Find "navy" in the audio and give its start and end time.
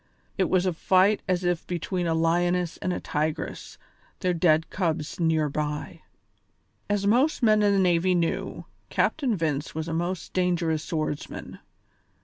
7.79-8.15